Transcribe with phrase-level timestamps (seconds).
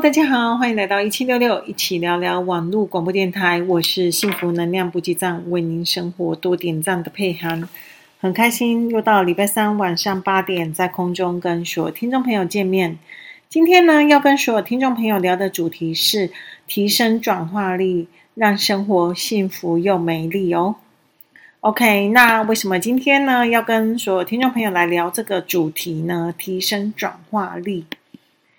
[0.00, 3.60] 大家好，欢迎来到一七六六，一起聊聊网络广播电台。
[3.62, 7.68] 我是幸福能量补给站，为您生活多点赞的佩涵。
[8.20, 12.96] 很开心又到礼拜三晚上八点，在空中跟所有听众朋友见面。
[13.48, 16.30] 今天呢，要跟所有听众朋友聊的主题是
[16.68, 20.76] 提升转化力，让生活幸福又美丽哦。
[21.58, 26.32] OK，那为什么今天呢，要跟所有听众朋友来聊这个主题呢？
[26.38, 27.84] 提升转化力。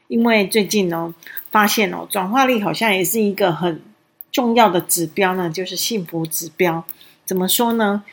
[0.10, 1.14] 因为最近呢，
[1.52, 3.80] 发现哦，转化力好像也是一个很
[4.32, 6.84] 重要的指标呢，就是幸福指标。
[7.26, 8.04] 怎么说呢？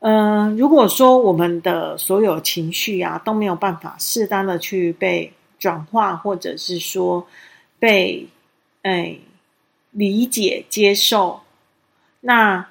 [0.00, 7.26] 嗯、如果说我们的所有情绪啊都没有办法适当的去被转化，或者是说
[7.78, 8.26] 被
[8.82, 9.16] 哎
[9.90, 11.40] 理解接受，
[12.20, 12.66] 那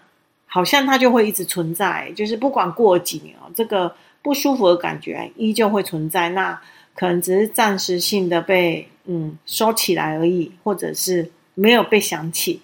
[0.46, 6.30] 好像它就会一直存在，就是不管过几年哦，这个不舒服的感觉依旧会存在。
[6.30, 6.60] 那
[7.00, 12.60] 可能只是暂时性的被嗯收起来而已，或者是没有被想起。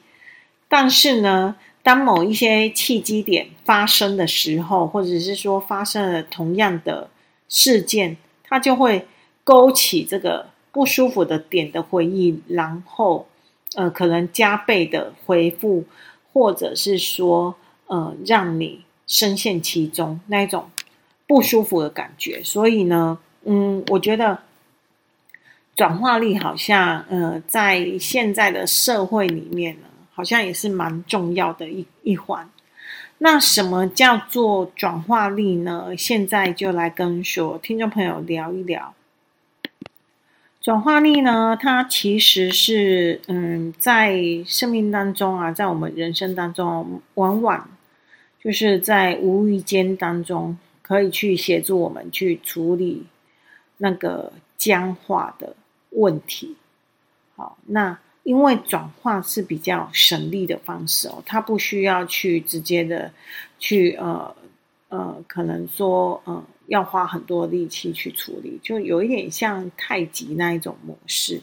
[0.67, 7.09] 但是呢，当某一些契机点发生的时候，或者是说发生了同样的
[7.47, 9.07] 事件，它就会
[9.45, 13.29] 勾起这个不舒服的点的回忆，然后
[13.75, 15.85] 呃，可能加倍的回复，
[16.33, 17.55] 或者是说
[17.87, 20.69] 呃，让你深陷其中那一种
[21.25, 22.43] 不舒服的感觉。
[22.43, 23.17] 所以呢。
[23.45, 24.39] 嗯，我觉得
[25.75, 32.49] 转化力好像，呃，在现在的社会里面呢，好像也是蛮重要的一一环。
[33.19, 35.95] 那什么叫做转化力呢？
[35.97, 38.93] 现在就来跟所有听众朋友聊一聊。
[40.59, 47.69] 转化力呢，它其实是，嗯，在生命当中啊，在我们人生当中，往往
[48.43, 53.05] 就是在无意间当中，可以去协助我们去处理。
[53.77, 55.55] 那个僵化的
[55.91, 56.55] 问题，
[57.35, 63.11] 好，那因为转化是比较省力的方式哦，它不需要去直接的
[63.59, 64.35] 去呃
[64.89, 71.41] 呃，可能说、呃、要花很多力气去处理，就有一点像太极那一种模式。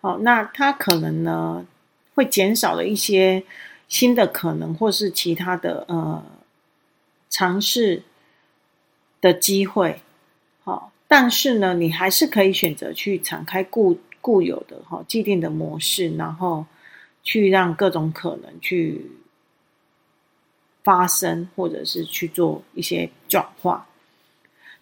[0.00, 1.66] 好，那它可能呢
[2.14, 3.42] 会减少了一些
[3.88, 6.22] 新的可能，或是其他的呃
[7.28, 8.02] 尝试
[9.20, 10.02] 的机会。
[11.12, 16.64] 但是呢，你还是可以选择去敞开固固有的哈既定的模式，然后
[17.24, 19.10] 去让各种可能去
[20.84, 23.88] 发生，或者是去做一些转化。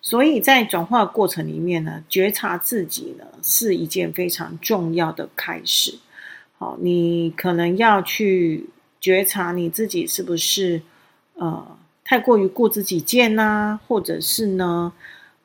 [0.03, 5.99] 所以在转化过程里面呢，觉察自己呢是一件非常重要的开始。
[6.59, 8.69] 好，你可能要去
[9.01, 10.83] 觉察你自己是不是
[11.37, 14.93] 呃太过于固执己见呐、啊，或者是呢？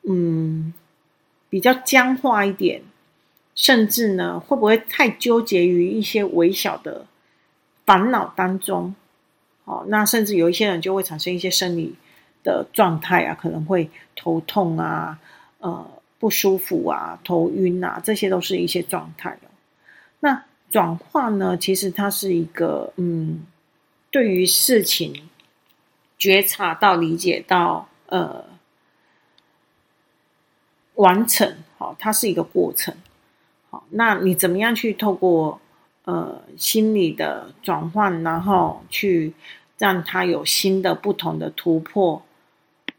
[0.06, 0.74] 嗯，
[1.48, 2.82] 比较僵化一点，
[3.54, 7.06] 甚至呢，会不会太纠结于一些微小的
[7.86, 8.94] 烦恼当中？
[9.64, 11.94] 哦，那甚至有一些人就会产生一些生理
[12.42, 15.18] 的状态啊，可能会头痛啊，
[15.58, 19.48] 呃，不舒服啊，头晕啊，这些都是一些状态哦。
[20.20, 23.46] 那转化呢，其实它是一个，嗯，
[24.10, 25.30] 对于事情
[26.18, 28.52] 觉察到、理解到，呃。
[30.96, 32.94] 完成好，它是一个过程。
[33.68, 35.60] 好，那你怎么样去透过
[36.04, 39.34] 呃心理的转换，然后去
[39.76, 42.22] 让它有新的、不同的突破，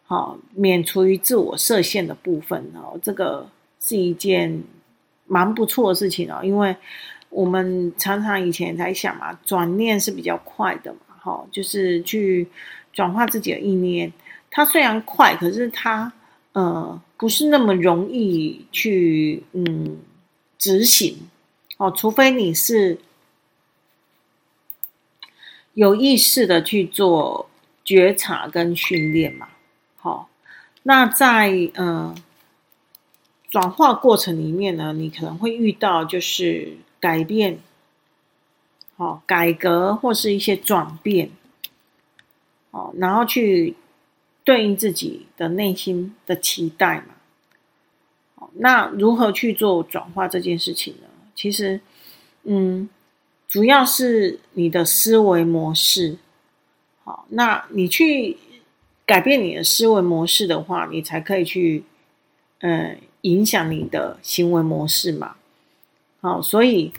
[0.05, 2.99] 好，免除于自我设限的部分哦。
[3.01, 3.47] 这个
[3.79, 4.61] 是一件
[5.25, 6.75] 蛮不错的事情哦，因为
[7.29, 12.45] 我们常常以前在想嘛，转念是比较快的嘛，好，就是去
[12.91, 14.11] 转化自己的意念。
[14.51, 16.11] 它虽然快，可是它
[16.51, 17.01] 呃。
[17.17, 19.97] 不是那么容易去嗯
[20.57, 21.29] 执行
[21.77, 22.97] 哦，除非你是
[25.73, 27.49] 有意识的去做
[27.83, 29.49] 觉察跟训练嘛。
[29.95, 30.25] 好、哦，
[30.83, 32.15] 那在嗯、
[33.49, 37.59] 转化过程里面呢，你可能会遇到就是改变，
[38.97, 41.31] 好、哦、改革或是一些转变，
[42.71, 43.75] 哦，然后去。
[44.45, 47.14] 对应自己的内心的期待嘛，
[48.57, 51.07] 那如何去做转化这件事情呢？
[51.35, 51.79] 其实，
[52.43, 52.89] 嗯，
[53.47, 56.17] 主要是你的思维模式。
[57.03, 58.37] 好，那你去
[59.05, 61.83] 改变你的思维模式的话，你才可以去，
[62.59, 65.35] 呃，影响你的行为模式嘛。
[66.21, 66.91] 好，所以，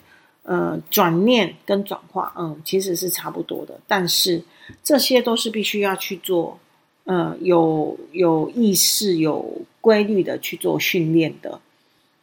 [0.43, 4.43] 呃，转念跟转化，嗯，其实是差不多的，但是
[4.85, 6.59] 这些都是必须要去做。
[7.07, 11.61] 呃，有有意识、有规律的去做训练的，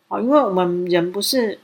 [0.09, 1.57] 好，因为我们人不是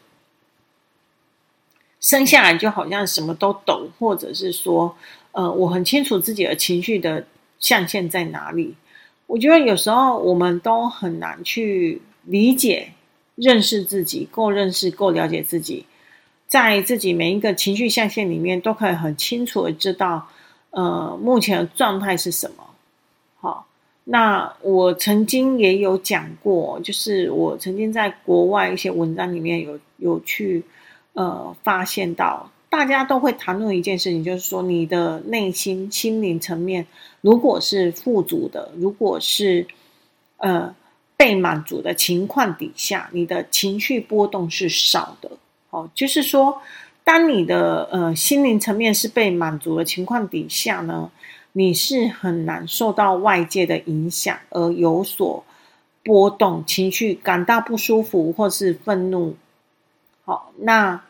[1.99, 4.95] 生下来就好像什么都懂，或者是说，
[5.33, 7.27] 呃，我很清楚自己的情绪的
[7.59, 8.75] 象限在哪里。
[9.27, 12.93] 我觉得有时候我们都很难去理解、
[13.35, 15.85] 认识自己，够认识、够了解自己，
[16.47, 20.29] 在自己每一个情绪象限里面，都可以很清楚的知道，
[20.69, 22.68] 呃，目前的状态是什么。
[24.11, 30.63] 那我曾经也有讲过，就是我曾经在国外一些文章里面有有去。
[31.13, 36.85] 呃，发现到大家都会谈论一件事情，就是说你的内心心灵层面，
[37.19, 39.67] 如果是富足的，如果是
[40.37, 40.73] 呃
[41.17, 45.31] 被满足的情况底下，你的情绪波动是少的。
[45.71, 46.61] 哦，就是说，
[47.03, 51.11] 当你的呃心灵层面是被满足的情况底下呢，
[51.53, 55.43] 你是很难受到外界的影响而有所
[56.03, 59.35] 波动，情绪感到不舒服或是愤怒。
[60.25, 61.03] 好，那。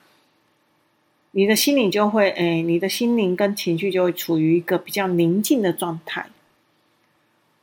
[1.31, 6.25] 你的心灵就会，哎，你的心灵跟情绪就会处于一个比较宁静的状态，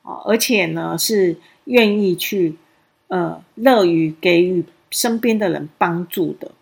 [0.02, 2.55] 啊，而且呢是愿意去，
[3.08, 6.52] 呃，乐于给予身边的人帮助的，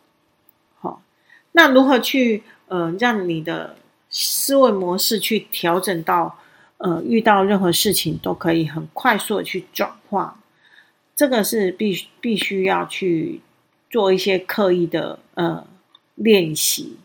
[0.81, 1.03] 好，
[1.53, 3.77] 那如何去，呃，让你的
[4.15, 6.39] 思维模式去调整到，
[6.79, 10.41] 呃，遇到任何事情都可以很快速的去转化，
[11.15, 13.43] 这个是必必须要去
[13.91, 15.67] 做一些刻意的，呃。
[16.17, 16.97] 练习，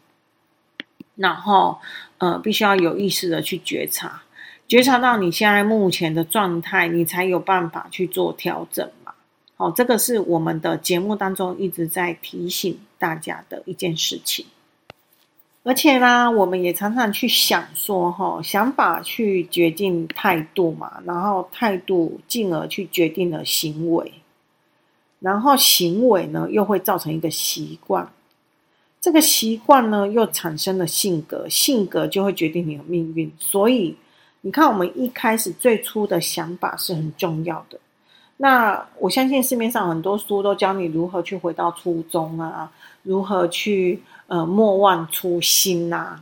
[1.16, 1.80] 然后
[2.20, 4.22] 呃，必须要有意识的去觉察，
[4.68, 9.16] 觉察到你现在目前的状态，你才有办法去做调整嘛。
[9.56, 14.46] 好，这个是我们的节目当中一直在提醒大家的一件事情。
[15.70, 24.12] 而且呢，我们也常常去想说，哈，想法去决定态度嘛，然后态度进而去决定了行为，
[25.20, 28.12] 然后行为呢又会造成一个习惯。
[29.00, 33.32] 这个习惯呢，又产生了性格，性格就会决定你的命运。
[33.38, 33.96] 所以，
[34.42, 37.80] 你看，我们一开始最初的想法是很重要的。
[38.38, 42.72] 那我相信市面上很多书都教你如何去回到初衷啊，
[43.04, 46.22] 如何去呃莫忘初心呐。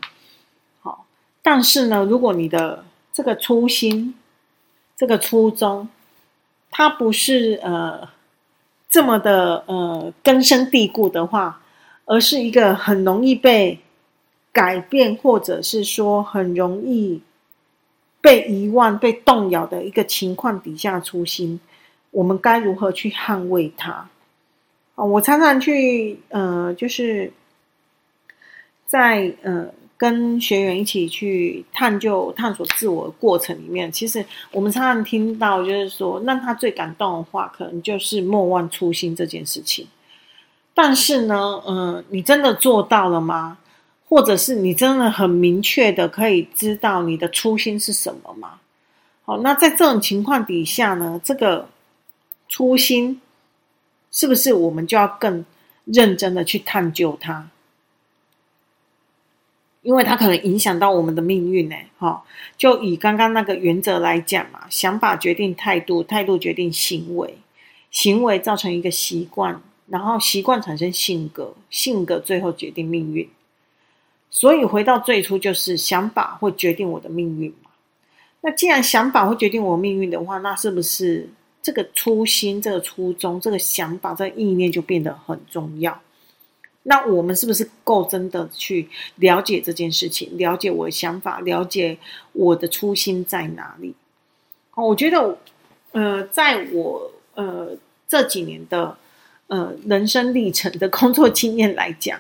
[0.82, 1.06] 好，
[1.44, 2.84] 但是呢，如果你的
[3.14, 4.16] 这个初心、
[4.96, 5.88] 这个初衷，
[6.72, 8.10] 它不是呃
[8.90, 11.62] 这么的呃根深蒂固的话，
[12.06, 13.80] 而是一个很容易被
[14.52, 17.22] 改变，或者是说很容易
[18.22, 21.60] 被遗忘、被动摇的一个情况底下，初心，
[22.12, 24.10] 我们该如何去捍卫它？
[24.96, 27.32] 啊，我常常去呃，就是
[28.88, 29.68] 在呃
[29.98, 39.88] 跟学员一起去探究、探索自我的过程里面，其实我们常常听到，就是说让他最感动的话，可能就是莫忘初心这件事情。
[40.74, 43.58] 但是呢，嗯、你真的做到了吗？
[44.08, 48.60] 或者是你真的很明确的可以知道你的初心是什么吗？
[49.26, 51.68] 好，那在这种情况底下呢，这个
[52.48, 53.20] 初心
[54.12, 55.44] 是不是我们就要更
[55.84, 57.50] 认真的去探究它？
[59.88, 61.76] 因为它可能影响到我们的命运呢。
[61.98, 62.22] 哈，
[62.58, 67.38] 就以刚刚那个原则来讲嘛，想法决定态度，态度决定行为，
[67.90, 69.62] 行为造成一个习惯。
[69.88, 73.30] 然后习惯产生性格，性格最后决定命运。
[74.30, 77.72] 所以回到最初，就是想法会决定我的命运嘛。
[78.42, 81.30] 那既然想法会决定我命运的话，那是不是
[81.62, 85.98] 这个初心、这个初衷、这个想法、这个意念就变得很重要？
[86.88, 91.98] 那我们是不是够真的去了解这件事情，了解我的想法，了解
[92.34, 93.94] 我的初心在哪里？
[94.76, 95.38] 哦，我觉得，
[95.92, 97.70] 呃，在我呃
[98.08, 98.98] 这几年的。
[99.50, 102.20] 呃，人生历程的工作经验来讲，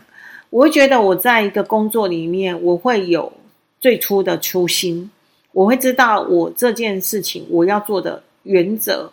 [0.49, 3.33] 我会觉得我在一个工作里面，我会有
[3.81, 5.11] 最初的初心，
[5.51, 9.11] 我会知道我这件事情我要做的原则、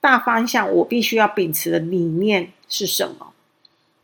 [0.00, 3.32] 大方向，我必须要秉持的理念是什么。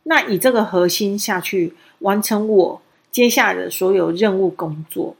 [0.03, 2.81] 那以这个核心下去完成我
[3.11, 5.15] 接下来的所有任务工作。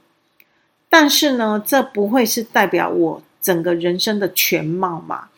[0.88, 5.28] 但是呢，这不会是代表我整个人生的全貌嘛？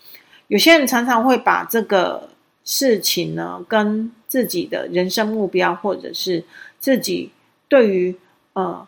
[0.49, 2.31] 有些人常常会把这个。
[2.69, 6.43] 事情呢，跟自己的人生目标，或者是
[6.81, 7.31] 自己
[7.69, 8.17] 对于
[8.55, 8.85] 呃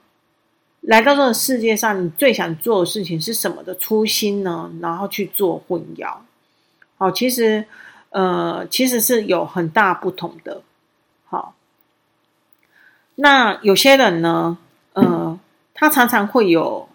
[0.81, 4.69] 来到这个世界上你最想做的事情是什么的初心呢？
[4.83, 6.12] 然后去做混淆。
[6.97, 7.65] 好，其实
[8.11, 10.62] 呃其实是有很大不同的。
[11.25, 11.55] 好，
[13.15, 14.59] 那有些人呢，
[14.93, 15.38] 呃，
[15.75, 16.88] 他常常会有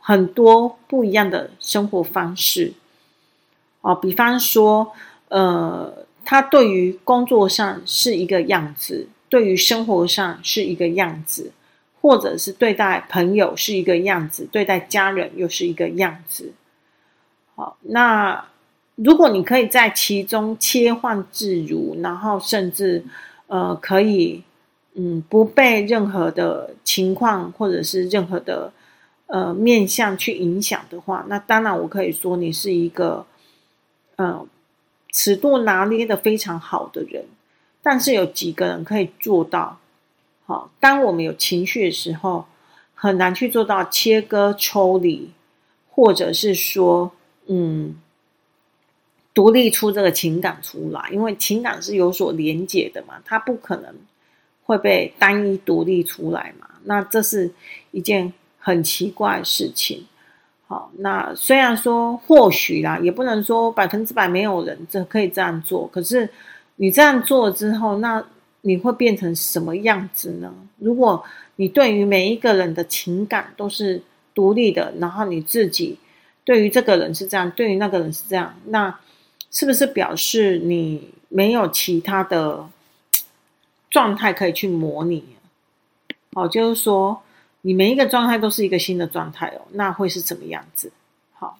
[0.00, 2.74] 很多不一样的生活方式。
[3.80, 4.92] 哦，比方说。
[5.32, 11.52] 呃，他对于工作上是一个样子，对于生活上是一个样子，
[12.00, 16.52] 或者是对待朋友是一个样子，对待家人又是一个样子。
[17.54, 18.44] 好，那
[19.04, 23.04] 如果你可以在其中切换自如，然后甚至
[23.46, 24.42] 呃可以
[24.94, 28.72] 嗯不被任何的情况或者是任何的
[29.26, 33.24] 呃面向去影响的话，那当然我可以说你是一个
[34.16, 34.46] 呃
[35.12, 37.24] 尺度拿捏得非常好的人。
[37.82, 39.78] 但是有几个人可以做到？
[40.44, 42.44] 好，当我们有情绪的时候，
[42.94, 45.30] 很难去做到切割抽离，
[45.88, 47.10] 或者是说，
[47.46, 47.96] 嗯，
[49.32, 53.94] 独立出这个情感出来，因为情感是有所连结的嘛，它不可能
[54.64, 56.68] 会被单一独立出来嘛。
[56.84, 57.50] 那这是
[57.90, 60.06] 一件很奇怪的事情。
[60.66, 66.28] 好，那虽然说或许啦，也不能说百分之百没有人这可以这样做，可是。
[66.82, 68.24] 你这样做之后，那
[68.62, 70.50] 你会变成什么样子呢？
[70.78, 71.22] 如果
[71.56, 74.00] 你对于每一个人的情感都是
[74.34, 75.98] 独立的，然后你自己
[76.42, 78.98] 对于这个人是这样，对于那个人是这样，那
[79.50, 82.68] 是不是表示你没有其他的
[83.90, 85.24] 状态可以去模拟？
[86.32, 87.22] 哦，就是说
[87.62, 90.92] 你每一个状态都是一个新的状态哦，那会是怎么样子？
[91.32, 91.58] 好，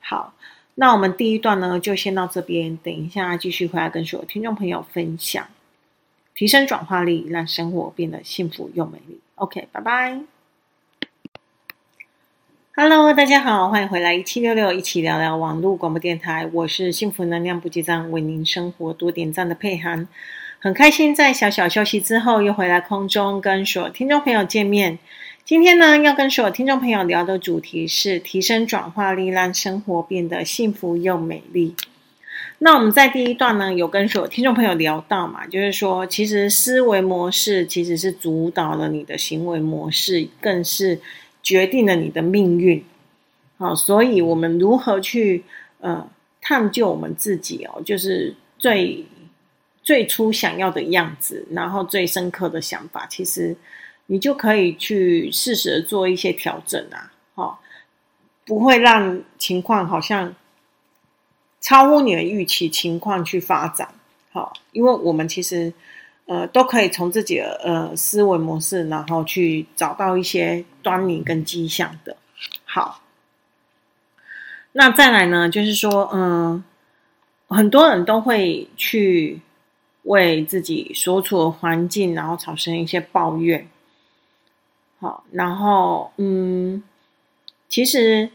[0.00, 0.34] 好。
[0.80, 2.76] 那我们第一段呢，就先到这边。
[2.76, 5.48] 等一下继续回来跟所有听众朋友分享，
[6.34, 9.18] 提升转化力，让生活变得幸福又美丽。
[9.34, 10.37] OK，拜拜。
[12.80, 16.48] Hello，大家好，欢迎回来一七六六一起聊聊网络广播电台。
[16.52, 20.06] 我是幸福能量补给站，为您生活多点赞的佩涵。
[20.60, 24.96] 很开心在小小休息之后，又回来空中跟所有听众朋友见面。
[25.44, 31.74] 今天呢，要跟所有听众朋友聊的主题是提升转化力，让生活变得幸福又美丽。
[32.60, 41.00] 那我们在第一段呢，有跟所有听众朋友聊到嘛，就是说，其实思维模式其实是主导了你的行为模式，更是
[41.48, 42.84] 决定了你的命运。
[43.56, 45.44] 好，所以我们如何去
[45.80, 46.06] 呃
[46.42, 49.06] 探究我们自己哦，就是最
[49.82, 53.56] 最初想要的样子，然后最深刻的想法，其实。
[54.10, 57.60] 你就可以去适时的做一些调整啊，好，
[58.46, 60.34] 不会让情况好像
[61.60, 63.86] 超乎你的预期情况去发展，
[64.32, 65.70] 好，因为我们其实
[66.28, 72.16] 呃都可以从自己的呃思维模式，然后去找到一些端倪跟迹象的。
[72.64, 73.00] 好，
[74.72, 76.62] 那再来呢，就是说，嗯，
[77.48, 79.40] 很多人都会去
[80.02, 83.68] 为自己所处的环境，然后产生一些抱怨。
[85.00, 86.82] 好，然后嗯，
[87.68, 88.30] 其实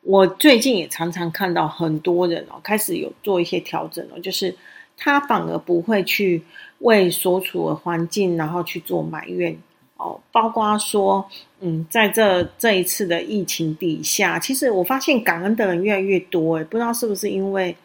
[0.00, 4.56] 我最近也常常看到很多人哦，开始有做一些调整哦，就是
[5.04, 6.40] 他反而不会去
[6.78, 9.58] 为所处的环境，然后去做埋怨
[9.96, 11.28] 哦，包括说
[11.58, 17.76] 嗯，在这这一次的疫情底下，其实我发现感恩的人越来越多，诶，不知道是不是因为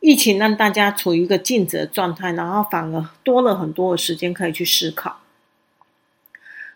[0.00, 5.16] 疫情让大家处于一个静止的状态，然后反而多了很多的时间可以去思考。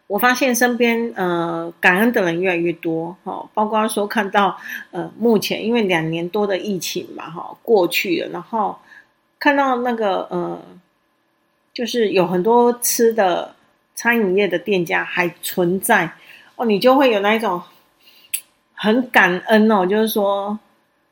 [0.07, 4.57] 我发现身边呃感恩的人越来越多哈，包括说看到
[4.93, 8.75] 呃目前因为两年多的疫情嘛哈过去了，然后
[9.39, 10.61] 看到那个呃
[11.73, 13.55] 就是有很多吃的
[13.95, 16.11] 餐饮业的店家还存在
[16.57, 17.63] 哦，你就会有那一种
[18.75, 20.59] 很感恩哦，就是说。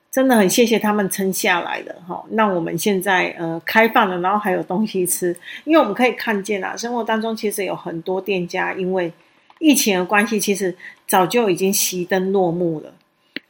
[0.09, 9.13] 真的很谢谢他们撑下来的哈，那我们现在呃开放了，然后还有东西吃，因为我们可以看见啊，生活当中其实有很多店家因为
[9.59, 10.75] 疫情的关系，其实
[11.07, 12.91] 早就已经熄灯落幕了。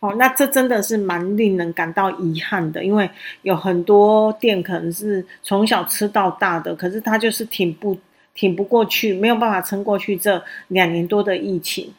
[0.00, 3.08] 哦，那这真的是蛮令人感到遗憾的，因为
[3.42, 7.96] 有很多店可能是从小吃到大的，可是他就是挺不
[8.34, 11.94] 挺不过去，没有办法撑过去这两年多的疫情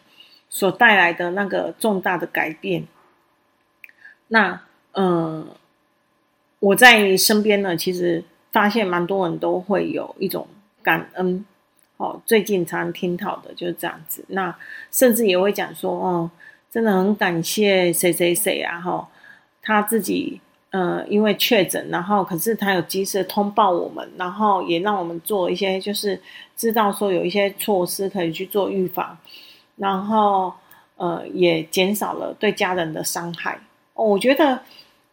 [0.48, 2.86] 所带来的那个重大的改变。
[4.28, 4.62] 那，
[4.94, 5.48] 嗯，
[6.60, 10.48] 我在身边呢，其实发现蛮多人都会有一种
[10.84, 11.44] 感恩，
[11.98, 14.24] 哦，最近常听到的就是这样子。
[14.28, 14.56] 那
[14.92, 16.30] 甚至也会讲说，哦，
[16.72, 19.08] 真的很感谢谁谁谁啊，哈、
[19.62, 20.40] 他自己，
[20.72, 26.20] 呃，因为确诊，然后可是他有及时通报我们，然后也让我们做一些，就是
[26.56, 29.18] 知道说有一些措施可以去做预防，
[29.78, 30.54] 然后，
[30.98, 33.60] 呃，也减少了对家人的伤害。
[33.94, 34.60] 哦，我觉得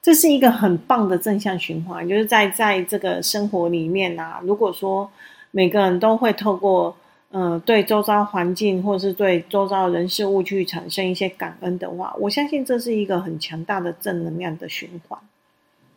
[0.03, 5.11] 这是一个很棒的正向循环，就是在在这个生活里面啊，如果说
[5.51, 6.95] 每个人都会透过
[7.35, 15.19] 呃对周遭环境或是对周遭人事物去产生一些感恩的话，我相信这是一个很强大的正能量的循环。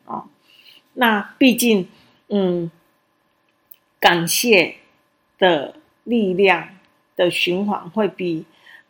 [0.05, 0.25] 啊、
[0.93, 1.87] 那毕竟，
[2.29, 2.71] 嗯，
[3.99, 4.77] 感谢
[5.37, 5.75] 的
[6.05, 6.69] 力量
[7.15, 8.43] 的循环会比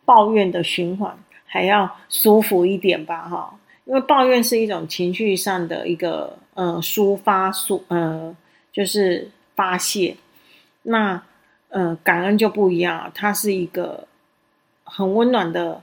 [0.06, 3.58] 抱怨的循环还要舒服一点吧，哈。
[3.84, 8.34] 因为抱怨是一种情绪上的一个呃抒发，抒呃
[8.72, 10.16] 就是发泄。
[10.82, 11.22] 那
[11.68, 14.06] 呃感恩就不一样，它是一个
[14.84, 15.82] 很温暖的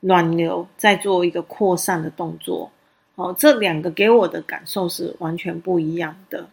[0.00, 2.70] 暖流，在做一个扩散的动作。
[3.14, 6.48] 哦，这两个给我的感受是完全不一样的。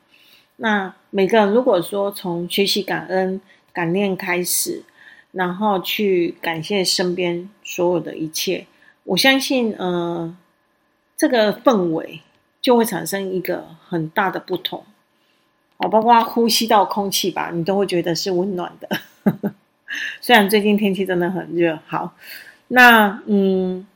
[0.58, 3.39] 那每个人如果说从学习感恩、
[3.72, 4.84] 感念开始，
[5.32, 8.68] 然后去感谢身边所有的一切，
[9.03, 10.36] 我相信，呃。
[11.20, 12.22] 这个氛围
[12.62, 14.86] 就会产生一个很大的不同，
[15.79, 18.89] 哦，包括呼吸到空气吧，你都会觉得是温暖的。
[20.21, 22.13] 虽然最近天气真的很热，好，
[22.67, 23.88] 那嗯，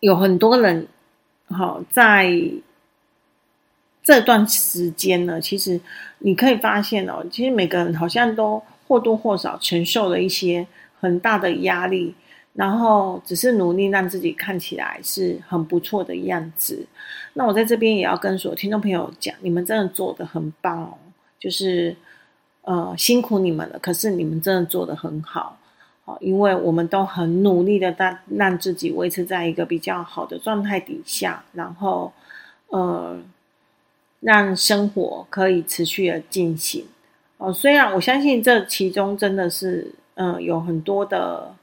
[0.00, 0.86] 有很多人，
[1.48, 2.30] 好，在
[4.02, 5.80] 这段时间呢，其实
[6.18, 10.66] 你可以发现哦，其实每个人好像都或多或少承受了一些
[11.00, 12.14] 很大的压力。
[12.52, 16.84] 然后只是努力让自己看起来是很不错的样子。
[17.34, 20.98] 那我在这边也要跟所有听众朋友讲，你们真的做得很棒哦，
[21.38, 21.94] 就是
[22.62, 23.78] 呃辛苦你们了。
[23.78, 25.56] 可是你们真的做得很好，
[26.04, 32.12] 好，因为我们都很努力的让让自己维持在一个比较好的状态底下，然后
[32.70, 33.16] 呃
[34.18, 36.84] 让生活可以持续的进行。
[37.38, 41.54] 哦，虽然我相信这其中真的是嗯、有很多的。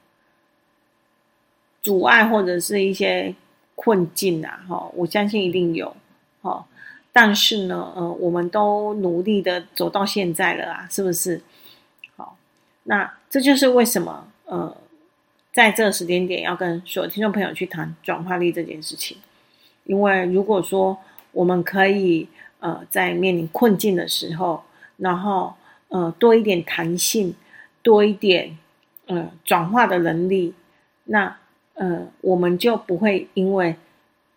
[1.81, 3.33] 阻碍或者是一些
[3.75, 5.95] 困境啊，哈，我相信一定有，
[6.41, 6.65] 哈，
[7.13, 11.41] 但是呢，呃，我们都努力的走到现在了啊，是不是？
[12.15, 12.35] 好，
[12.83, 14.75] 那这就是为什么，呃，
[15.53, 19.17] 在这个时间点要跟所有听众朋友去谈转化力这件事情，
[19.85, 20.97] 因为如果说
[21.31, 22.27] 我们可以，
[22.59, 24.63] 呃，在面临困境的时候，
[24.97, 25.53] 然后，
[25.89, 27.35] 呃，多一点弹性，
[27.83, 28.57] 多一点，
[29.05, 30.53] 呃，转化的能力，
[31.05, 31.37] 那。
[31.79, 33.75] 呃，我们就不会因为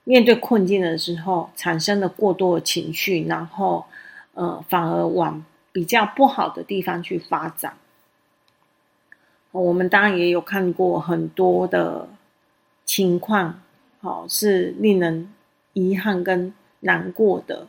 [0.05, 3.87] 面对困境的时候产生了过多的情绪，然后
[4.35, 7.75] 呃，反而往比较不好的地方去发展。
[9.53, 12.09] 我们当然也有看过很多的
[12.85, 13.63] 情况，
[14.01, 15.33] 好，是令人
[15.73, 17.67] 遗憾跟难过的。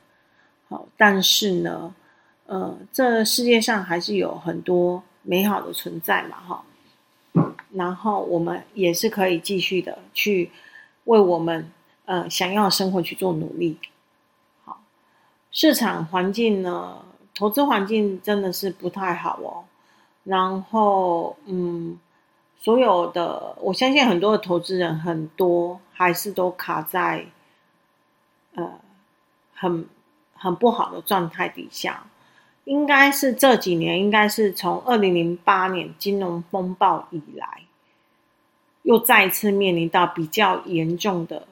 [0.67, 1.95] 好，但是呢，
[2.45, 6.63] 呃，这世界上还是有很多美好的存在嘛，哈。
[7.73, 10.51] 然后我们也是可以继续的去
[11.05, 11.71] 为我们
[12.05, 13.77] 呃想要的生活去做努力。
[14.63, 14.81] 好，
[15.51, 17.03] 市场环境呢，
[17.33, 19.63] 投资环境真的是不太好哦。
[20.23, 21.97] 然后嗯，
[22.59, 27.25] 所有的我相信很多的投资人很多还是都卡在
[28.53, 28.79] 呃
[29.53, 29.87] 很
[30.35, 32.05] 很不好的状态底下。
[32.71, 37.63] 应该是这几年，应该是从二零零八年金融风暴以来，
[38.83, 41.45] 又再次面临到比较严重的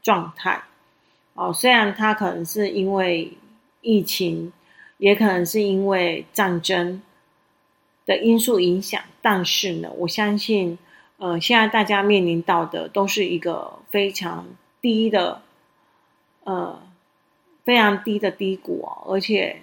[0.00, 0.62] 状态。
[1.34, 3.34] 哦，虽然它可能是因为
[3.82, 4.50] 疫情，
[4.96, 7.02] 也可能是因为战争
[8.06, 10.78] 的因素影响，但是呢，我相信，
[11.18, 14.46] 呃，现在大家面临到的都是一个非常
[14.80, 15.42] 低的，
[16.44, 16.80] 呃，
[17.62, 19.60] 非常低的低谷哦，而且。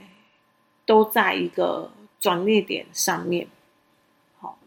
[0.87, 3.45] 都在一个转捩点上面，
[4.39, 4.57] 好，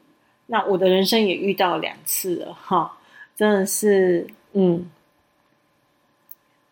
[0.47, 2.99] 那我的人生也遇到两次了，哈，
[3.35, 4.91] 真的是，嗯，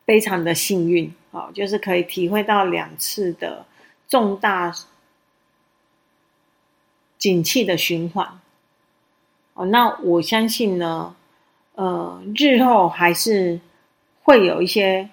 [0.05, 3.65] 非常的幸运，好，就是可以体会到两次的
[4.07, 4.71] 重大
[7.17, 8.39] 景气的循环，
[9.55, 11.17] 哦，那我相信呢，
[11.75, 13.59] 呃，日后还是
[14.23, 15.09] 会有一些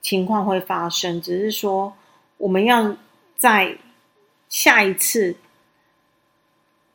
[0.00, 1.92] 情况会发生，只是说
[2.36, 2.96] 我们要。
[3.40, 3.78] 在
[4.50, 5.34] 下一次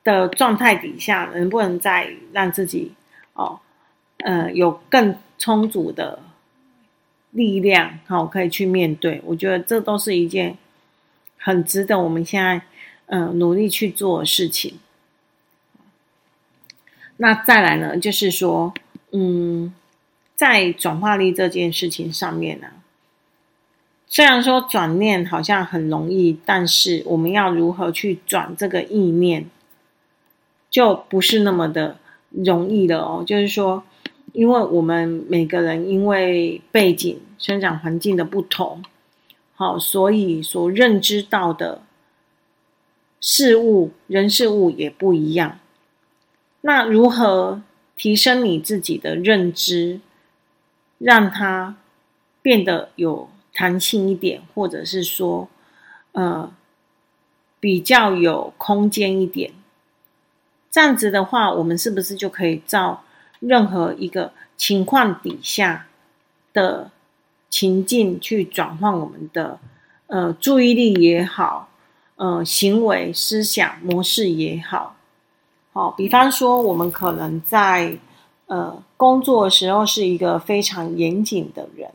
[0.04, 2.94] 的状态底下，能不能再让自己
[3.34, 3.60] 哦，
[4.18, 6.22] 呃，有更充足的
[7.32, 9.20] 力量，好，可以去面对？
[9.26, 10.56] 我觉得这都是一件
[11.40, 12.62] 很值得我们现在
[13.08, 14.78] 呃努力去做事情。
[17.18, 18.72] 那再来呢，就是说，
[19.12, 19.74] 嗯，
[20.36, 22.68] 在转化力这件事情上面呢。
[24.16, 29.50] 虽然说转念好像很容易，但是我们要如何去转这个意念，
[30.70, 31.98] 就不是那么的
[32.30, 33.26] 容易了哦。
[33.28, 33.84] 就是说，
[34.32, 38.82] 因为我们每个人因为背景、生长环境的不同，
[39.54, 41.82] 好，所以所认知到的
[43.20, 45.60] 事物、人事物也不一样。
[46.62, 47.62] 那如何
[47.98, 50.00] 提升你自己的认知，
[51.00, 51.76] 让它
[52.42, 55.48] 变得有弹性一点，或者是说，
[56.12, 56.52] 呃，
[57.62, 59.54] 比较有空间一点。
[60.70, 63.04] 这样子的话，我们是不是就可以照
[63.40, 65.88] 任何一个情况底下
[66.52, 66.92] 的
[67.50, 69.58] 情境去转换我们的
[70.08, 71.70] 呃注意力也好，
[72.18, 74.98] 呃行为思想模式也好，
[75.72, 77.98] 好，比方说我们可能在
[78.48, 81.90] 呃工作时候是一个非常严谨的人，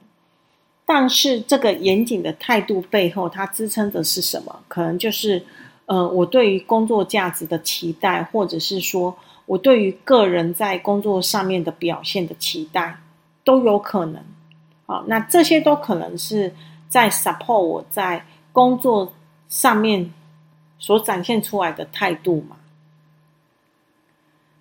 [0.91, 4.61] 但是这个严谨的态度背后，它支撑的是什么？
[4.67, 5.41] 可能就是。
[5.87, 9.13] 呃，我对于工作价值的期待，或者是说
[9.45, 12.97] 我对于个人在工作上面的表现的期待，
[13.43, 14.23] 都有可能。
[14.87, 16.55] 好，那这些都可能是
[16.89, 19.13] 在 support 我在工作
[19.49, 20.13] 上面
[20.79, 22.57] 所展现出来的态度嘛。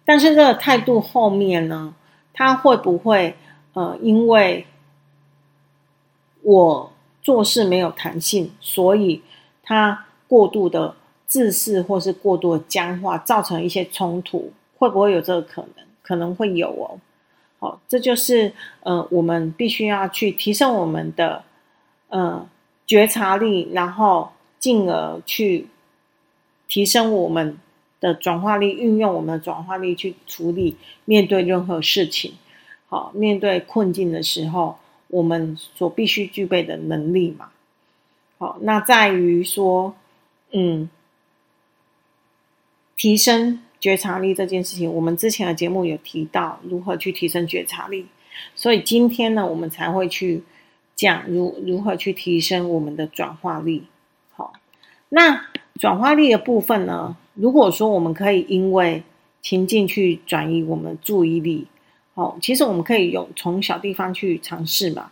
[0.03, 1.93] 但是这个态度后面呢，
[2.33, 3.35] 他会不会
[3.73, 4.65] 呃，因为
[6.41, 9.21] 我做事没有弹性，所以
[9.63, 10.95] 他过度的。
[11.29, 15.85] 自私或是过度的僵化，造成一些冲突，会不会有这个可能？
[16.01, 16.99] 可能会有哦。
[17.59, 21.43] 好，这就是呃，我们必须要去提升我们的
[22.07, 22.49] 呃
[22.87, 25.67] 觉察力，然后进而去
[26.67, 27.59] 提升我们
[27.99, 32.33] 的转化力，运用我们的转化力去处理面对任何事情。
[32.87, 37.49] 好，面对困境的时候，我们所必须具备的能力嘛。
[38.37, 39.93] 好，那在于说，
[40.53, 40.89] 嗯。
[43.01, 48.05] 提升觉察力这件事情，我们之前的节目有提到如何去提升觉察力，
[48.55, 50.43] 所以今天呢，我们才会去
[50.95, 53.85] 讲如如何去提升我们的转化力。
[54.33, 54.51] 好，
[55.07, 55.45] 那
[55.79, 59.01] 转化力的部分呢，如果说我们可以因为
[59.41, 61.67] 情境去转移我们的注意力，
[62.19, 65.09] 哦，其实我们可以有从小地方去尝试嘛。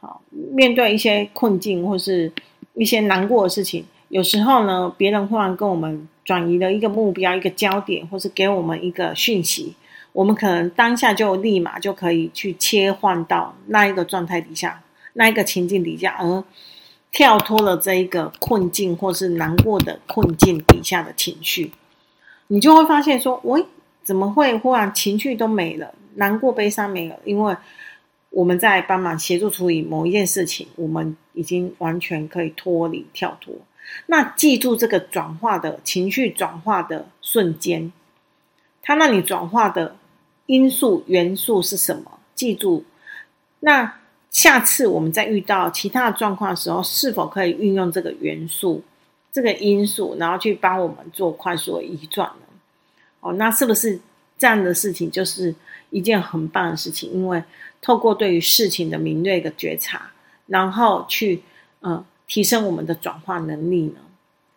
[0.00, 0.20] 好，
[0.52, 2.32] 面对一些困境或是
[2.74, 6.08] 一些难过的事情，有时候呢，别人忽然跟我们。
[6.24, 9.74] 转移了一个目标、一个焦点，或是给我们一个讯息，
[10.14, 16.42] 我们可能当下就立马就可以去切换到那一个状态底下、那一个情境底下，而
[17.12, 21.72] 跳脱了这一个困境或是难过的困境底下的情绪，
[22.46, 23.62] 你就会发现说：“喂，
[24.02, 27.18] 怎么会忽然情绪都没了，难过、悲伤没有？
[27.24, 27.56] 因为
[28.30, 33.54] 我们在帮忙协助处理某一件事情，我们已经完全可以脱离、跳脱。”
[34.06, 37.92] 那记住这个转化的情绪转化的瞬间，
[38.82, 39.96] 它让你转化的
[40.46, 42.18] 因素元素是什么？
[42.34, 42.84] 记住，
[43.60, 44.00] 那
[44.30, 48.82] 下次我们在遇到其他的状况的时候，是否可以运用这个元素、
[49.30, 52.46] 这个因素，然后去帮我们做快速的移转呢？
[53.20, 54.00] 哦，那是不是
[54.38, 55.54] 这样的事情就是
[55.90, 57.10] 一件很棒的事情？
[57.12, 57.42] 因为
[57.80, 60.10] 透过对于事情的敏锐的觉察，
[60.46, 61.42] 然后去
[61.80, 62.04] 嗯。
[62.26, 64.00] 提升我们的转化能力呢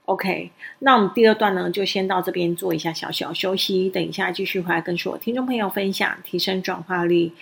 [0.06, 7.34] ？OK，那我们第二段呢，就先到这边做一下小小休息，等一下继续回来跟所有听众朋友分享提升转化力，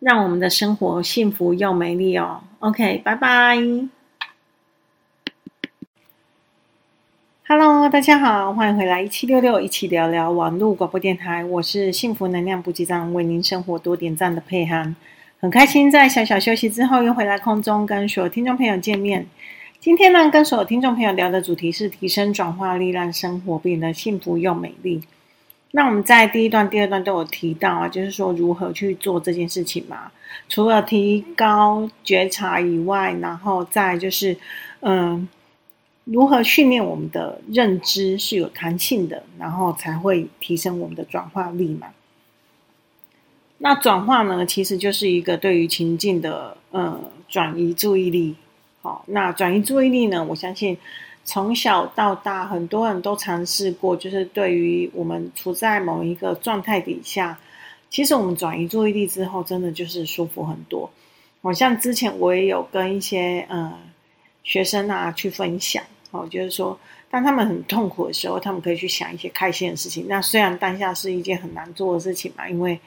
[0.00, 2.42] 让我们的生活幸福又美丽哦。
[2.60, 3.93] OK，拜拜。
[7.46, 14.96] Hello，大家好，欢迎回来一七六六一起聊聊网络广播电台，我是幸福能量补给站，为您生活多点赞的佩涵。
[15.40, 19.26] 很开心在小小休息之后又回来空中跟所有听众朋友见面。
[19.78, 25.02] 今天呢，跟所有听众朋友聊的主题是提升转化力，让生活变得幸福又美丽。
[25.72, 30.10] 那我们在第一段、第二段都有提到啊，就是说如何去做这件事情嘛。
[30.48, 34.34] 除了提高觉察以外，然后再就是，
[34.80, 35.28] 嗯，
[36.04, 41.88] 如何训练我们的认知是有弹性的，然后才会提升我们的转化力嘛。
[43.58, 48.34] 那转化呢，其实就是一个对于情境的呃转移注意力。
[48.82, 50.76] 好，那转移注意力呢，我相信
[51.24, 57.38] 从小到大很多人都尝试过，就是对于我们处在某一个状态底下，
[57.88, 60.90] 其实我们转移注意力之后，真的就是舒服很多。
[61.40, 63.72] 好像之前我也有跟一些呃
[64.44, 66.78] 学生啊去分享，哦，就是说
[67.10, 70.06] 当他们很痛苦的时候，他们可以去想一些开心的事情。
[70.08, 72.78] 那虽然当下是一件很难做的事情嘛，因为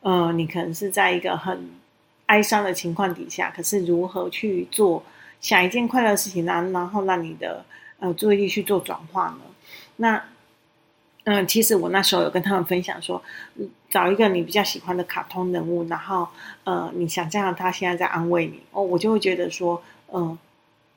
[0.00, 1.68] 呃，你可能是在一个很
[2.26, 5.02] 哀伤的情况底下，可是如何去做
[5.40, 6.70] 想一件快乐的事情呢？
[6.72, 7.64] 然后让你的
[7.98, 9.40] 呃注意力去做转化呢？
[9.96, 10.24] 那
[11.24, 13.22] 嗯、其实我那时候有跟他们分享说，
[13.90, 16.26] 找一个你比较喜欢的卡通人物，然后
[16.64, 19.80] 呃，你想象他现在在安慰你哦，我就会觉得说，
[20.12, 20.36] 嗯、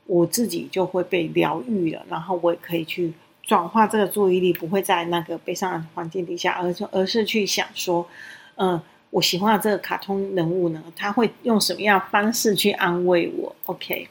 [0.06, 8.08] 我自己就会被疗愈了，然后我也可以去转化这个注意力，不会在那个悲伤的环境底下，而是而是去想说，
[8.56, 14.08] 嗯、我喜欢的这个卡通人物呢，他会用什么样方式去安慰我？OK，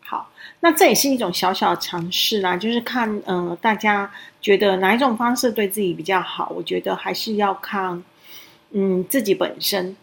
[0.00, 0.30] 好，
[0.60, 6.52] 那这也是一种小小的尝试啦，就是看，呃，大家觉得哪一种方式对自己比较好？
[6.54, 8.02] 我觉得还是要看，
[8.70, 9.96] 嗯，自己本身，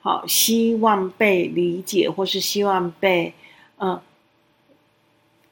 [0.00, 3.32] 好，希望被理解或是希望被，
[3.78, 4.00] 呃，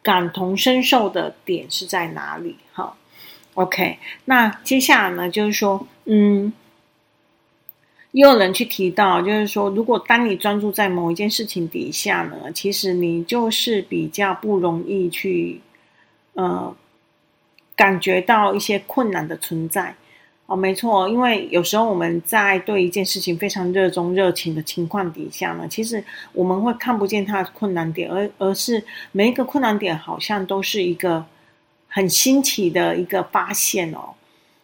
[0.06, 2.56] 感同身受的点是在哪里？
[2.72, 2.96] 好
[3.54, 6.52] ，OK，那接下来呢，就是说，嗯。
[8.12, 15.60] 也有人去提到，就是说，如果当你专注在某一件事情底下呢，其实你就是比较不容易去，
[16.32, 16.74] 呃，
[17.76, 19.94] 感觉到一些困难的存在。
[20.46, 31.24] 哦，没错，因为有时候我们在对一件事情非常热衷、热情的情况底下呢，其实我们会看不见它的困难点，而而是每一个困难点好像都是一个
[31.88, 34.10] 很新奇的一个发现哦。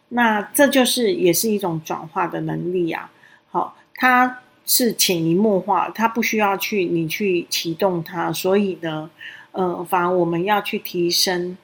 [0.07, 3.11] 那这就是也是一种转化的能力啊。
[3.51, 9.09] 好，它是潜移默化，它不需要去你去启动它，所以呢，
[9.51, 11.57] 呃，反而我们要去提升，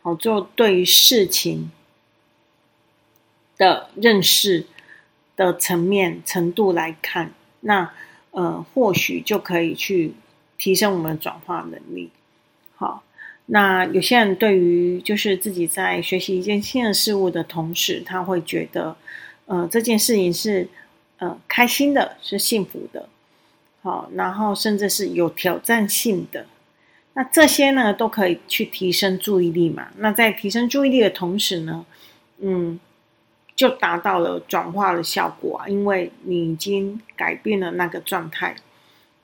[0.00, 1.70] 好，就对于事情
[3.60, 4.64] 的认识
[5.36, 7.92] 的层面程度来看，那
[8.30, 10.14] 呃，或许就可以去
[10.56, 12.10] 提升我们的转化能力。
[12.74, 13.04] 好，
[13.46, 18.96] 那有些人对于就是自己在学习一件新的事物的同时，他会觉得，
[19.44, 20.68] 呃，这件事情是。
[21.22, 23.06] 呃，开心的是幸福的，
[23.82, 26.46] 好，然后甚至是有挑战性的，
[27.12, 29.88] 那这些呢都可以去提升注意力嘛。
[29.98, 31.84] 那在提升注意力的同时呢，
[32.38, 32.80] 嗯，
[33.60, 38.56] 就达到了转化的效果啊，因为你已经改变了那个状态，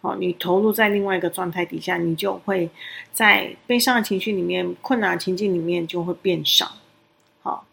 [0.03, 2.69] 好，你投入在另外一个状态底下，你就会
[3.15, 6.73] 在悲伤的情绪里面、困难的情境里面就会变少。
[7.41, 7.67] 好，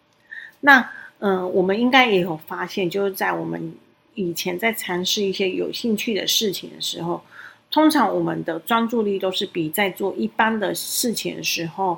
[0.61, 3.75] 那嗯、我们应该也有发现，就是在我们。
[4.15, 7.23] 以前在尝试一些有兴趣的事情的时候，
[7.71, 11.97] 通常我们的专注力都是比在做一般的事情的时候，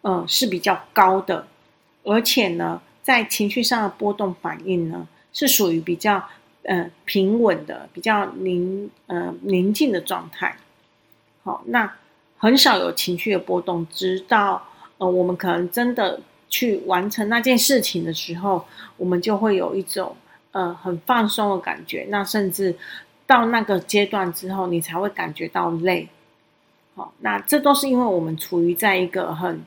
[0.00, 1.46] 呃，是比较高的，
[2.02, 6.24] 而且呢，在情绪上的波动反应呢，是属于比较
[6.62, 10.56] 呃平稳的、比较宁呃宁静的状态。
[11.42, 11.92] 好，那
[12.38, 18.64] 很少有情绪的波动，直到呃我们可能真的去完成那件事情的时候，
[18.96, 20.16] 我们就会有一种。
[20.54, 22.76] 呃，很放松的感觉，那甚至
[23.26, 26.06] 到那个阶段之后，你才会感觉到累。
[26.94, 29.64] 好，那这都是因为我们处于在一个很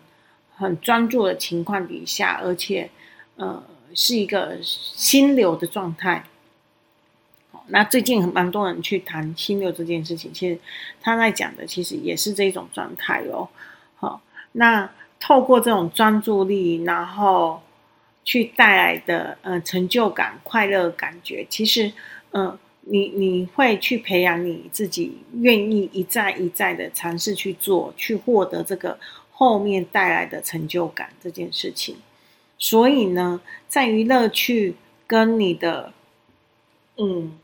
[0.55, 2.87] 很专注的情况底下，而且
[3.35, 6.23] 呃是一个心流的状态。
[7.51, 10.59] 好，那最近很蛮多人去谈心流这件事情，其实
[11.01, 13.47] 他在讲的其实也是这种状态哦。
[13.95, 14.21] 好，
[14.53, 17.61] 那透过这种专注力，然后。
[18.27, 21.93] 去带来的呃成就感、快乐感觉，其实，
[22.31, 28.97] 嗯、呃，你你会去培养你自己，愿意一再一再的尝试去做，去获得这个
[29.31, 31.97] 后面带来的成就感这件事情。
[32.57, 35.93] 所以呢，在于乐趣跟你的，
[36.97, 37.37] 嗯，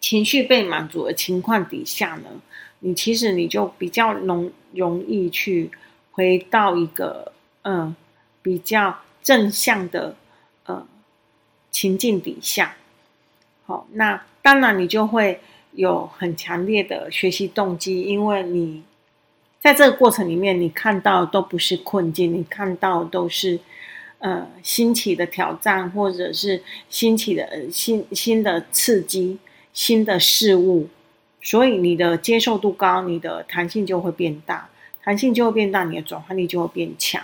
[0.00, 2.40] 情绪被满足的情况底下呢，
[2.80, 5.70] 你其实你就比较容容易去
[6.12, 7.94] 回到一个嗯、
[8.42, 8.98] 比较。
[9.20, 10.16] 正向的
[10.64, 10.86] 呃
[11.70, 12.76] 情境底下，
[13.66, 15.40] 好，那当然你就会
[15.72, 18.82] 有很强烈的学习动机，因为你
[19.60, 23.58] 在这个过程里面，你看到都不是困境，你看到都是
[24.18, 29.38] 呃新奇的挑战，或者是新奇的新新的刺激、
[29.72, 30.88] 新的事物，
[31.42, 34.68] 所以你的接受度高，你的弹性就会变大，
[35.02, 37.22] 弹性就会变大，你的转换力就会变强。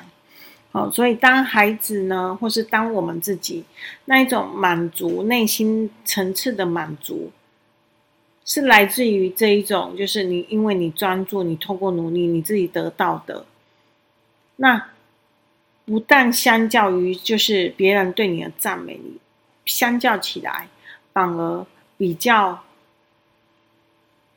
[0.72, 3.62] 哦，所以当孩子呢，或是当我们自己
[4.06, 7.30] 那一种满足内心层次的满足，
[8.44, 13.46] 是来自于这一种，就是你因为你专注，你透过努力，你自己得到的。
[14.57, 14.90] 那
[15.87, 19.00] 不但相较于就是别人对你的赞美，
[19.64, 20.68] 相较起来
[21.12, 22.62] 反而比较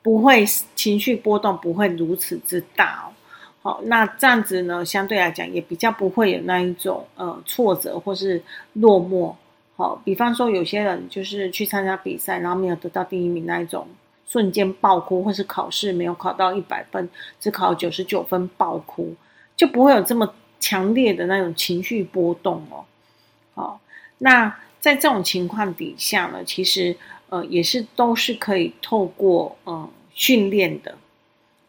[0.01, 3.13] 不会情绪波动，不会如此之大哦。
[3.61, 8.41] 好，那这样子呢，相对来讲也比较不会有那一种呃挫折或是
[8.73, 9.35] 落寞。
[9.77, 13.87] 好，比方说有些人就是去参加比赛，然后没有得到第一名那一种，
[14.27, 17.07] 瞬间爆哭，或是考试没有考到一百分，
[17.39, 19.15] 只考九十九分爆哭，
[19.55, 22.85] 就不会有这么强烈的那种情绪波动哦。
[23.53, 23.79] 好，
[24.17, 26.97] 那在这种情况底下呢，其实
[27.29, 30.97] 呃也是都是可以透过嗯、呃、训练的，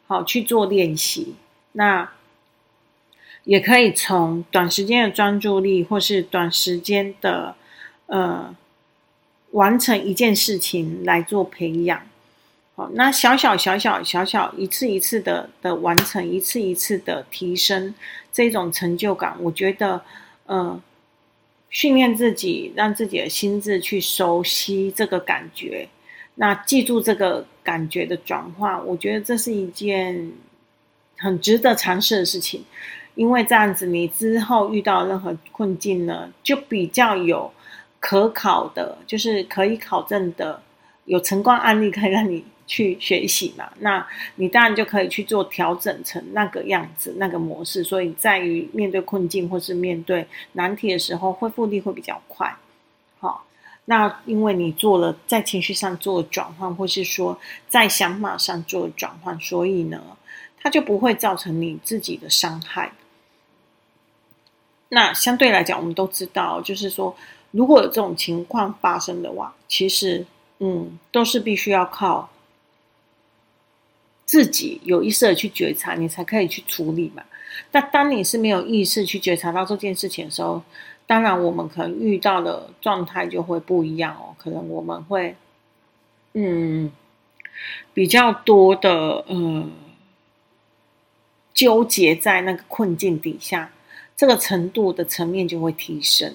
[0.07, 1.35] 好去做练习。
[1.73, 2.11] 那
[3.45, 7.55] 也可以从短时间的专注力，或是短时间的
[8.09, 8.55] 呃
[9.53, 12.03] 完成一件事情来做培养。
[12.75, 17.95] 好，那小小小小小小一次一次的的完成，一次一次的提升，
[18.33, 20.03] 这种成就感，我觉得，
[20.47, 20.81] 呃，
[21.71, 25.89] 训练自己，让自己的心智去熟悉这个感觉，
[26.37, 30.31] 那记住这个感觉的转化，我觉得这是一件
[31.17, 32.65] 很值得尝试的事情，
[33.17, 37.53] 因为这样子，你之后遇到任何困境呢，就比较有
[38.01, 40.63] 可考的，就是可以考证的，
[41.05, 42.45] 有成功案例可以让你。
[42.71, 47.83] 去学习嘛，那你当然就可以去做调整成那个样子、那个模式。
[47.83, 52.55] 所以在于面对困境或是面对难题的时候，恢复力会比较快。
[53.21, 53.47] 好，
[53.87, 60.03] 那因为你做了在情绪上做转换，或是说在想法上做转换，所以呢，
[60.61, 62.93] 它就不会造成你自己的伤害。
[64.91, 67.17] 那相对来讲，我们都知道，就是说，
[67.51, 70.27] 如果有这种情况发生的话，其实
[70.59, 72.31] 嗯，都是必须要靠。
[74.25, 77.23] 自己有意识的去觉察，你才可以去处理嘛。
[77.73, 80.63] 那当你是没有意识去觉察到这件事情的时候，
[81.07, 84.37] 当然我们可能遇到的状态就会不一样哦。
[84.37, 85.35] 可能我们会，
[86.35, 86.93] 嗯，
[87.95, 89.73] 比较多的嗯
[91.55, 93.73] 纠结在那个困境底下，
[94.15, 96.35] 这个程度的层面就会提升。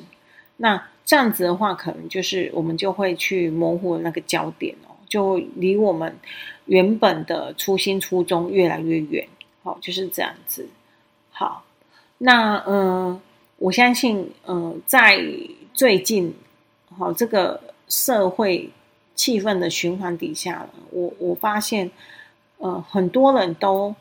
[0.58, 4.96] 那这样子的话，可能就是我们就会去模糊那个焦点哦。
[5.08, 6.16] 就离我们
[6.66, 9.28] 原本的初心初衷越来越远，
[9.62, 10.68] 好，就是这样子。
[11.30, 11.64] 好，
[12.18, 13.22] 那嗯、
[13.58, 15.22] 我相信，嗯、在
[15.74, 16.34] 最近，
[16.98, 18.70] 好这个社会
[19.14, 21.92] 气氛的循环底下，我我发现，
[22.58, 23.94] 呃，很多人都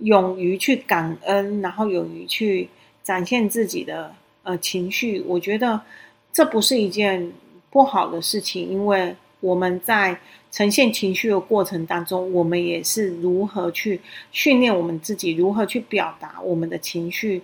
[0.00, 2.68] 勇于去感恩，然后勇于去
[3.02, 5.20] 展现自己的呃情绪。
[5.26, 5.80] 我觉得
[6.32, 7.32] 这不是一件
[7.70, 9.14] 不好的事情，因为。
[9.42, 10.16] 我们在
[10.52, 14.00] 呈现情绪的过程当中，我们也是如何去
[14.30, 17.42] 训练我们自己，如何去表达我们的情绪，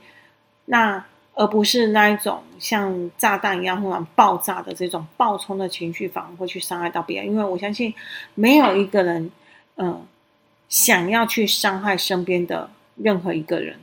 [0.66, 7.28] 那而不是那一种像炸弹一样忽然爆炸的这种爆冲的情绪，反而会去伤害到别人。
[7.28, 7.92] 因为我相信
[8.37, 9.28] 没有一个人，
[9.74, 10.06] 嗯、呃，
[10.68, 13.76] 想要去伤害身边的任何一个人，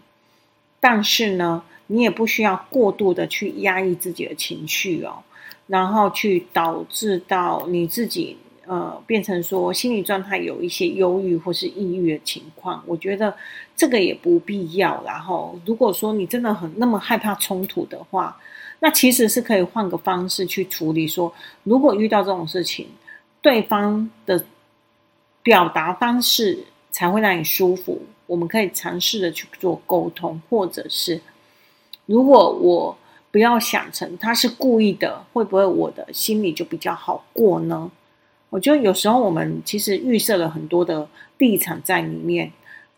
[0.88, 5.17] 但是呢，你也不需要过度的去压抑自己的情绪哦。
[5.65, 13.36] 然后去导致到你自己，呃，变成说心理状态有一些忧郁或是抑郁的情况，我觉得
[13.76, 15.04] 这个也不必要。
[15.04, 18.38] 然后，如果说你真的很那么害怕冲突的话，
[18.80, 21.08] 那其实是可以换个方式去处理。
[21.08, 22.86] 说，如果遇到这种事情，
[23.41, 24.45] 对方的
[25.41, 31.22] 表达方式才会让你舒服，我们可以尝试着去做沟通，或者是
[32.06, 32.98] 如果我。
[33.32, 37.92] 不要想成他是故意的，会不会我的心里就比较好过呢？
[38.50, 41.06] 我觉得有时候我们其实预设了很多的
[41.38, 42.54] 立场在里面，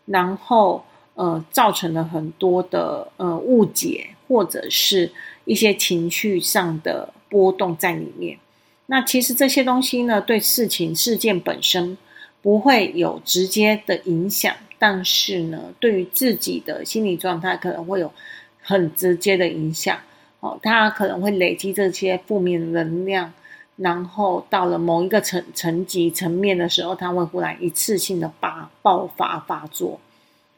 [0.06, 5.10] 然后呃造成了很多的呃误解，或者是
[5.44, 8.38] 一些情绪上的波动在里面。
[8.86, 11.98] 那其实这些东西呢，对事情事件本身
[12.40, 18.12] 不会有直接的影响，但是呢，对于自己的心理状态可能会有
[18.62, 19.98] 很直接的影响。
[20.40, 23.32] 哦，他可能会累积这些负面能量，
[23.74, 29.98] 然后到了某一个层层级层面的时候，他会忽然一次性的发爆发发作。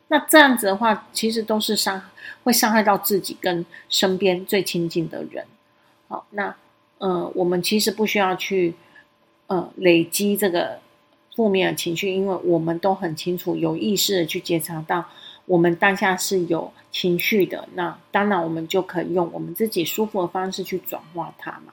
[0.09, 2.03] 那这样子的话，其实都是伤，
[2.45, 5.47] 会伤害到自己跟身边最亲近的人。
[6.09, 6.55] 好，那
[6.99, 8.75] 呃，我们其实不需要去
[9.47, 10.79] 呃累积这个
[11.41, 15.03] 负面的情绪，因为我们都很清楚，有意识的去觉察到。
[15.47, 21.73] 我们当下是有情绪的，那当然我们就可以用我们自己舒服的方式去转化它嘛。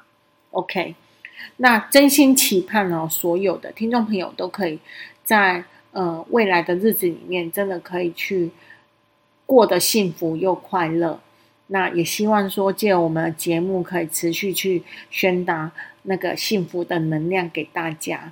[0.51, 0.95] OK，
[1.57, 4.79] 那真心期盼呢，所有的听众朋友都可以
[5.25, 8.49] 在呃未来的日子里面，真的可以去
[9.45, 11.19] 过得幸福又快乐。
[11.67, 15.71] 那也希望说，借我们的节目可以持续去宣达
[16.03, 18.31] 那个幸福的能量给大家。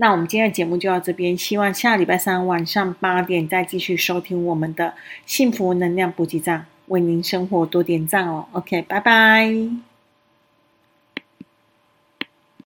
[0.00, 4.94] 那我们今天的节目就到这边，希望下礼拜三晚上八点再继续收听我们的
[5.26, 8.46] 幸福能量补给站，为您生活多点赞哦。
[8.52, 9.87] OK，拜拜。